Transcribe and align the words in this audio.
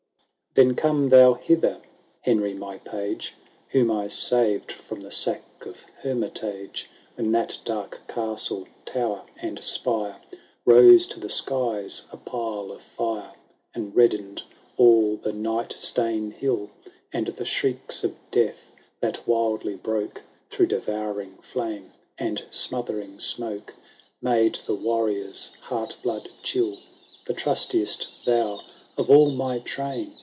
—VI. 0.53 0.63
^ 0.63 0.65
Then 0.67 0.75
come 0.75 1.07
thou 1.07 1.35
hither, 1.35 1.79
Henry, 2.19 2.53
my 2.53 2.77
page, 2.79 3.35
Whom 3.69 3.89
I 3.89 4.07
saved 4.09 4.69
from 4.69 4.99
the 4.99 5.09
sack 5.11 5.65
of 5.65 5.85
Hermitage, 6.03 6.89
When 7.15 7.31
that 7.31 7.57
dark 7.63 8.01
castle, 8.09 8.67
tower, 8.83 9.21
and 9.37 9.63
spire. 9.63 10.17
Rose 10.65 11.07
to 11.07 11.21
the 11.21 11.29
skies 11.29 12.03
a 12.11 12.17
pile 12.17 12.69
of 12.73 12.81
fire. 12.81 13.31
And 13.73 13.93
redden^ 13.95 14.41
all 14.75 15.15
the 15.15 15.31
Nine 15.31 15.69
stane 15.69 16.31
Hill, 16.31 16.71
And 17.13 17.27
the 17.27 17.45
shrieks 17.45 18.03
of 18.03 18.17
death, 18.29 18.73
that 18.99 19.25
wildly 19.25 19.77
broke 19.77 20.21
Through 20.49 20.67
devouring 20.67 21.37
flame 21.41 21.93
and 22.17 22.43
smothering 22.51 23.19
smoke, 23.19 23.73
Made 24.21 24.55
the 24.65 24.75
warrior's 24.75 25.51
heart 25.61 25.95
blood 26.03 26.27
chill. 26.43 26.79
The 27.25 27.33
trustiest 27.33 28.25
thou 28.25 28.59
of 28.97 29.09
all 29.09 29.31
my 29.31 29.57
train. 29.59 30.13